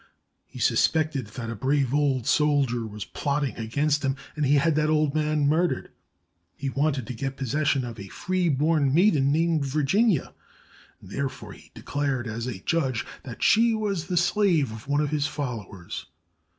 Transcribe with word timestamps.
He 0.47 0.57
sus 0.57 0.87
pected 0.87 1.27
that 1.33 1.51
a 1.51 1.55
brave 1.55 1.93
old 1.93 2.25
soldier 2.25 2.87
was 2.87 3.05
plotting 3.05 3.55
against 3.57 4.03
him, 4.03 4.15
and 4.35 4.47
he 4.47 4.55
had 4.55 4.73
the 4.73 4.87
old 4.87 5.13
man 5.13 5.45
murdered. 5.47 5.91
He 6.57 6.71
wanted 6.71 7.05
to 7.05 7.13
get 7.13 7.37
possession 7.37 7.85
of 7.85 7.99
a 7.99 8.07
free 8.07 8.49
born 8.49 8.95
maiden 8.95 9.31
named 9.31 9.63
Virginia, 9.63 10.33
and 11.01 11.11
therefore 11.11 11.53
he 11.53 11.69
declared 11.75 12.27
as 12.27 12.47
a 12.47 12.57
judge 12.63 13.05
that 13.21 13.43
she 13.43 13.75
was 13.75 14.07
the 14.07 14.17
slave 14.17 14.71
of 14.71 14.87
one 14.87 15.01
of 15.01 15.11
his 15.11 15.27
followers. 15.27 16.07